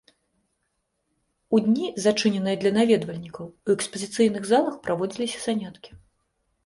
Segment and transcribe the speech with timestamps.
[1.57, 5.91] У дні, зачыненыя для наведвальнікаў у экспазіцыйных залах праводзіліся заняткі.